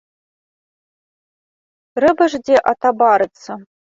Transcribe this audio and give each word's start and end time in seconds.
Трэба 1.99 2.23
ж 2.35 2.41
дзе 2.47 2.57
атабарыцца. 2.73 3.51